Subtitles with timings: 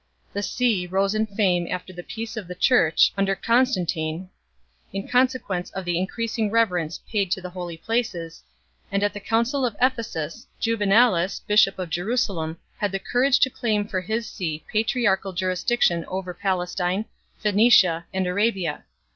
[0.33, 4.29] The see, rose in fame after the peace of the Church under Con stantine,
[4.91, 8.41] in consequence of the increasing reverence paid to the holy places,
[8.91, 13.51] and at the Council of Ephesus, Ju venalis, bishop of Jerusalem, had the courage to
[13.51, 17.05] claim for his see patriarchal jurisdiction over Palestine,
[17.37, 18.85] Phoenicia, and Arabia.